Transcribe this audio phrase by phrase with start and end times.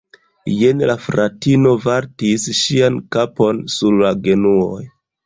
[0.51, 4.81] Jen la fratino vartis ŝian kapon sur la genuoj.